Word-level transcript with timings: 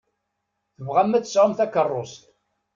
Tembɣam 0.75 1.11
ad 1.17 1.23
tesɛum 1.23 1.53
takeṛṛust. 1.57 2.21